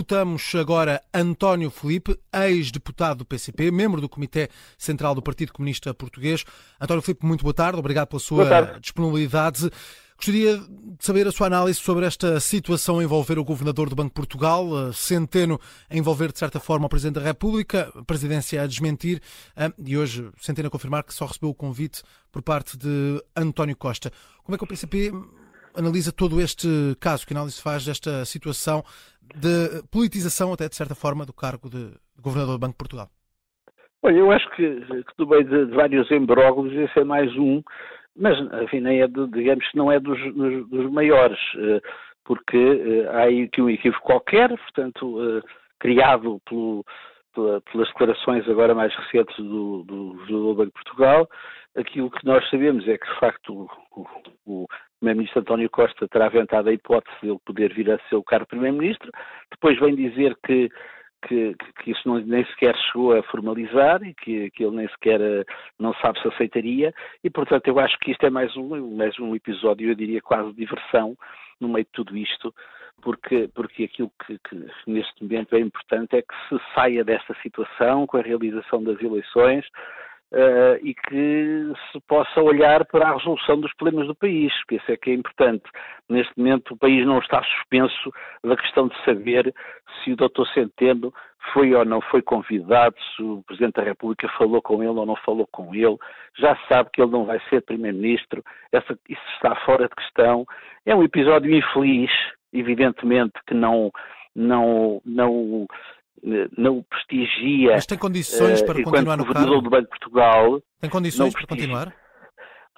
[0.00, 6.42] Escutamos agora António Felipe, ex-deputado do PCP, membro do Comitê Central do Partido Comunista Português.
[6.80, 9.70] António Felipe, muito boa tarde, obrigado pela sua disponibilidade.
[10.16, 14.08] Gostaria de saber a sua análise sobre esta situação a envolver o governador do Banco
[14.08, 15.60] de Portugal, Centeno
[15.90, 19.20] a envolver de certa forma o Presidente da República, a presidência a desmentir
[19.54, 23.76] eh, e hoje Centeno a confirmar que só recebeu o convite por parte de António
[23.76, 24.10] Costa.
[24.42, 25.12] Como é que o PCP
[25.76, 26.68] analisa todo este
[27.00, 27.26] caso?
[27.26, 28.82] Que análise faz desta situação
[29.34, 33.08] de politização, até de certa forma, do cargo de governador do Banco de Portugal?
[34.02, 37.62] Olha, eu acho que, que do meio de, de vários embróglios esse é mais um
[38.16, 41.80] mas enfim, nem é de, digamos que não é dos, dos, dos maiores, eh,
[42.24, 45.42] porque eh, há aí que um equívoco qualquer, portanto, eh,
[45.78, 46.84] criado pelo,
[47.34, 51.28] pela, pelas declarações agora mais recentes do, do, do Banco de Portugal,
[51.76, 54.06] aquilo que nós sabemos é que, de facto, o,
[54.44, 54.66] o
[55.00, 58.46] Primeiro-Ministro António Costa terá aventado a hipótese de ele poder vir a ser o cargo
[58.46, 59.10] Primeiro-Ministro,
[59.50, 60.70] depois vem dizer que
[61.26, 65.20] que, que, isso não, nem sequer chegou a formalizar e que, que ele nem sequer
[65.20, 65.44] eh,
[65.78, 66.94] não sabe se aceitaria.
[67.22, 70.50] E portanto eu acho que isto é mais um, mais um episódio, eu diria quase
[70.50, 71.16] de diversão
[71.60, 72.54] no meio de tudo isto,
[73.02, 78.06] porque, porque aquilo que, que neste momento é importante é que se saia desta situação
[78.06, 79.66] com a realização das eleições
[80.32, 84.92] Uh, e que se possa olhar para a resolução dos problemas do país, porque isso
[84.92, 85.64] é que é importante.
[86.08, 88.12] Neste momento o país não está suspenso
[88.44, 89.52] da questão de saber
[90.04, 90.46] se o Dr.
[90.54, 91.12] Centeno
[91.52, 95.16] foi ou não foi convidado, se o Presidente da República falou com ele ou não
[95.16, 95.96] falou com ele,
[96.38, 98.44] já sabe que ele não vai ser Primeiro-Ministro,
[99.08, 100.46] isso está fora de questão.
[100.86, 102.10] É um episódio infeliz,
[102.52, 103.90] evidentemente que não,
[104.34, 105.66] não, não
[106.56, 107.72] não prestigia.
[107.72, 109.60] Mas tem condições para uh, continuar no cargo?
[109.60, 110.62] do Banco de Portugal.
[110.80, 111.94] Tem condições para continuar?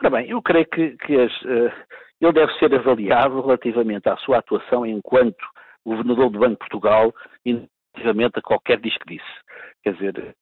[0.00, 1.72] Ora bem, eu creio que, que as, uh,
[2.20, 5.44] ele deve ser avaliado relativamente à sua atuação enquanto
[5.84, 9.42] governador do Banco de Portugal e relativamente a qualquer que disse.
[9.82, 10.36] Quer dizer,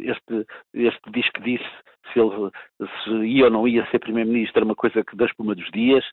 [0.00, 1.70] este, este que disse
[2.12, 2.50] se ele
[3.04, 6.04] se ia ou não ia ser Primeiro-Ministro era uma coisa que das por dos dias,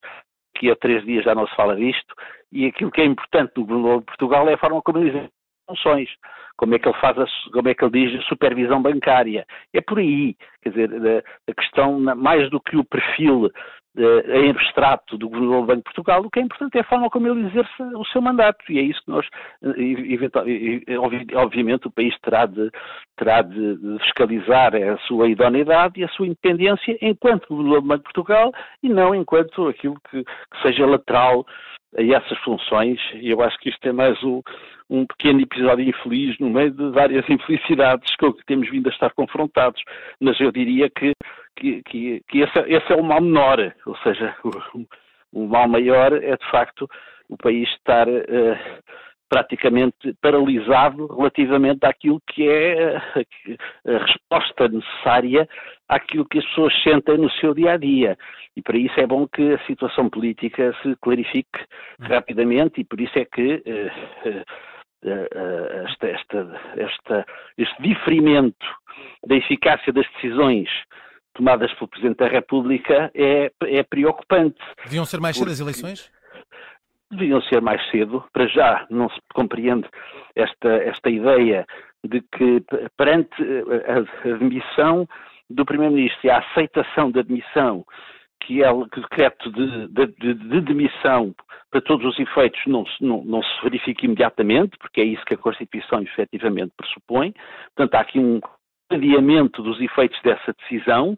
[0.55, 2.13] que há três dias já não se fala disto,
[2.51, 5.29] e aquilo que é importante no governador de Portugal é a forma como ele
[5.67, 6.09] funções,
[6.57, 9.45] como é que ele faz, a, como é que ele diz supervisão bancária.
[9.73, 13.49] É por aí, quer dizer, a questão, mais do que o perfil
[13.97, 16.85] uh, em abstrato do Governador do Banco de Portugal, o que é importante é a
[16.85, 19.27] forma como ele exerce o seu mandato, e é isso que nós,
[19.63, 20.97] eh,
[21.35, 22.69] obviamente, o país terá de,
[23.17, 28.13] terá de fiscalizar a sua idoneidade e a sua independência enquanto Governador do Banco de
[28.13, 28.51] Portugal
[28.81, 31.45] e não enquanto aquilo que, que seja lateral
[31.97, 34.41] a essas funções, e eu acho que isto é mais um,
[34.89, 39.13] um pequeno episódio infeliz no meio de várias infelicidades com que temos vindo a estar
[39.13, 39.81] confrontados.
[40.19, 41.13] Mas eu diria que,
[41.55, 44.85] que, que, que esse, é, esse, é o mal menor, ou seja, o,
[45.31, 46.87] o, mal maior é de facto
[47.29, 48.57] o país estar uh,
[49.29, 55.47] praticamente paralisado relativamente àquilo que é a, a resposta necessária
[55.93, 58.17] àquilo que as pessoas sentem no seu dia a dia.
[58.55, 61.59] E para isso é bom que a situação política se clarifique
[61.99, 62.05] hum.
[62.07, 64.39] rapidamente e por isso é que uh,
[65.05, 67.25] uh, esta, esta, esta,
[67.57, 68.65] este diferimento
[69.25, 70.69] da eficácia das decisões
[71.33, 74.59] tomadas pelo Presidente da República é, é preocupante.
[74.83, 76.11] Deviam ser mais cedo as eleições?
[77.09, 78.23] Deviam ser mais cedo.
[78.31, 79.87] Para já não se compreende
[80.35, 81.65] esta, esta ideia
[82.03, 82.63] de que
[82.97, 83.35] perante
[83.87, 85.07] a admissão
[85.53, 87.85] do Primeiro-Ministro e a aceitação da admissão
[88.45, 91.33] que é o decreto de, de, de, demissão
[91.71, 95.37] para todos os efeitos não, não, não, se verifica imediatamente, porque é isso que a
[95.37, 97.33] Constituição efetivamente pressupõe.
[97.73, 98.41] Portanto, há aqui um
[98.89, 101.17] adiamento dos efeitos dessa decisão,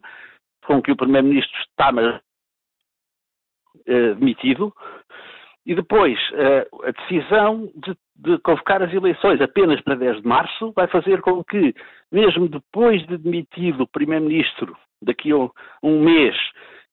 [0.64, 2.20] com que o Primeiro-Ministro está uh,
[4.14, 4.72] demitido,
[5.66, 10.72] e depois uh, a decisão de, de, convocar as eleições apenas para 10 de março
[10.76, 11.74] vai fazer com que,
[12.10, 15.36] mesmo depois de demitido o Primeiro-Ministro, daqui a
[15.82, 16.36] um mês,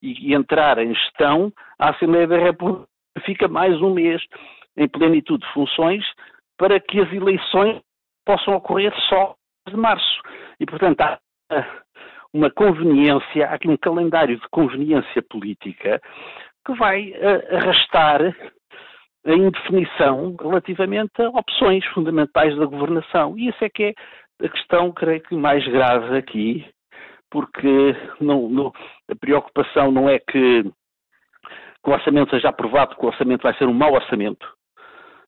[0.01, 2.87] e, entrar em gestão, a Assembleia da República
[3.23, 4.21] fica mais um mês
[4.75, 6.03] em plenitude de funções
[6.57, 7.79] para que as eleições
[8.25, 9.35] possam ocorrer só
[9.69, 10.21] de março.
[10.59, 11.19] E, portanto, há
[12.33, 16.01] uma conveniência, há aqui um calendário de conveniência política
[16.65, 18.21] que vai uh, arrastar
[19.25, 23.37] a indefinição relativamente a opções fundamentais da governação.
[23.37, 26.65] E isso é que é a questão, creio que, mais grave aqui,
[27.31, 28.73] porque não, não,
[29.09, 33.67] a preocupação não é que, que, o orçamento seja aprovado, que o orçamento vai ser
[33.67, 34.45] um mau orçamento,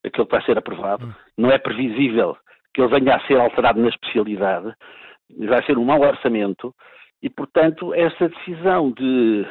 [0.03, 1.05] aquele que vai ser aprovado.
[1.05, 1.13] Hum.
[1.37, 2.37] Não é previsível
[2.73, 4.73] que ele venha a ser alterado na especialidade,
[5.39, 6.75] vai ser um mau orçamento,
[7.23, 9.47] e, portanto, essa decisão de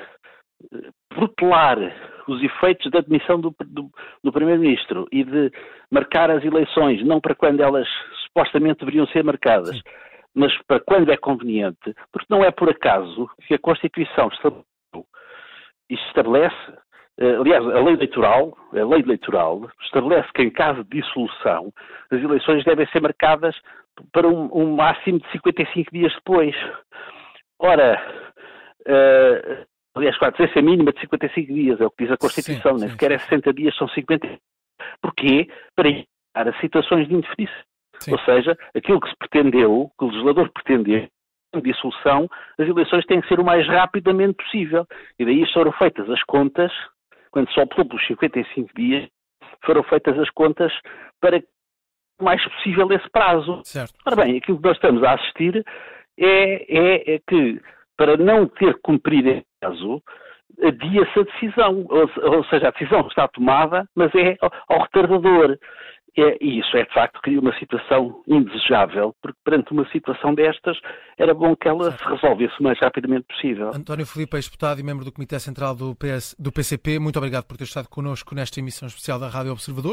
[1.15, 1.79] protelar
[2.27, 3.91] os efeitos da admissão do, do,
[4.23, 5.51] do Primeiro-Ministro e de
[5.91, 7.87] marcar as eleições, não para quando elas
[8.27, 9.83] supostamente deveriam ser marcadas, Sim.
[10.35, 14.31] mas para quando é conveniente, porque não é por acaso que a Constituição
[15.91, 16.57] estabelece,
[17.21, 21.73] eh, aliás, a lei eleitoral, a lei eleitoral estabelece que em caso de dissolução
[22.11, 23.55] as eleições devem ser marcadas
[24.13, 26.57] para um, um máximo de 55 dias depois.
[27.61, 28.03] Ora,
[28.81, 32.75] uh, aliás, com a distância mínima de 55 dias, é o que diz a Constituição,
[32.75, 34.29] sim, nem sequer é 60 dias, são 50.
[35.00, 35.49] Porquê?
[35.76, 37.62] Para evitar as situações de indefinição.
[38.11, 41.08] Ou seja, aquilo que se pretendeu, que o legislador pretendeu,
[41.62, 44.87] dissolução, as eleições têm que ser o mais rapidamente possível.
[45.19, 46.73] E daí foram feitas as contas,
[47.31, 49.08] quando se optou pelos 55 dias,
[49.64, 50.73] foram feitas as contas
[51.20, 51.43] para
[52.20, 53.62] o mais possível esse prazo.
[53.64, 53.94] Certo.
[54.06, 55.64] Ora bem, aquilo que nós estamos a assistir
[56.19, 57.61] é, é, é que,
[57.96, 60.03] para não ter cumprido prazo,
[60.63, 65.59] adia-se a decisão, ou, ou, seja, a decisão está tomada, mas é ao, ao retardador.
[66.17, 70.79] É, e isso é, de facto, cria uma situação indesejável, porque perante uma situação destas
[71.19, 73.73] era bom que ela se resolvesse o mais rapidamente possível.
[73.75, 77.57] António Filipe, ex-deputado e membro do Comitê Central do, PS, do PCP, muito obrigado por
[77.57, 79.93] ter estado connosco nesta emissão especial da Rádio Observador.